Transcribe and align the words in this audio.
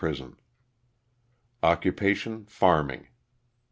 prison. 0.01 0.35
Occupation, 1.61 2.47
farming. 2.47 3.05